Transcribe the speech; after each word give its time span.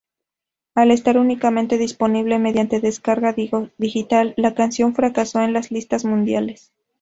Al 0.73 0.89
estar 0.89 1.19
únicamente 1.19 1.77
disponible 1.77 2.39
mediante 2.39 2.79
descarga 2.79 3.35
digital, 3.77 4.33
la 4.35 4.55
canción 4.55 4.95
fracasó 4.95 5.41
en 5.43 5.53
las 5.53 5.69
listas 5.69 6.05
mundiales. 6.05 6.71